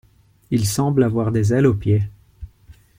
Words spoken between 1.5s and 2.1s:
ailes aux pieds.